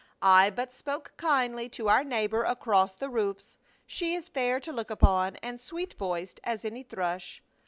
[0.43, 3.59] "I but spoke kindly to our neighbor across the roofs.
[3.85, 7.43] She is fair to look upon, and sweet voiced as any thrush."